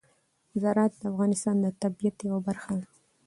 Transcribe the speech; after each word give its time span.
زراعت 0.61 0.93
د 0.97 1.03
افغانستان 1.11 1.55
د 1.61 1.65
طبیعت 1.81 2.17
یوه 2.27 2.39
برخه 2.47 2.73
ده. 2.79 2.87